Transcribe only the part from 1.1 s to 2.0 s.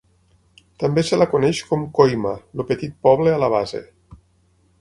la coneix com